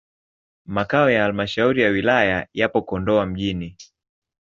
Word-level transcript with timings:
Makao 0.65 1.09
ya 1.11 1.21
halmashauri 1.23 1.81
ya 1.81 1.89
wilaya 1.89 2.47
yapo 2.53 2.81
Kondoa 2.81 3.25
mjini. 3.25 3.77